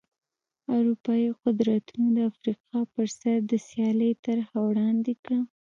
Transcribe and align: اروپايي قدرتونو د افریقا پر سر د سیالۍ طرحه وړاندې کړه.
اروپايي 0.75 1.29
قدرتونو 1.43 2.07
د 2.15 2.17
افریقا 2.31 2.79
پر 2.93 3.07
سر 3.19 3.37
د 3.51 3.53
سیالۍ 3.67 4.11
طرحه 4.25 4.57
وړاندې 4.65 5.13
کړه. 5.23 5.39